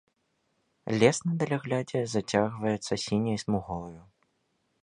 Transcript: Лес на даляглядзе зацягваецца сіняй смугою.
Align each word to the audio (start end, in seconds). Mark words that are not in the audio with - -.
Лес 1.03 1.17
на 1.27 1.33
даляглядзе 1.43 2.01
зацягваецца 2.15 2.93
сіняй 3.07 3.37
смугою. 3.47 4.01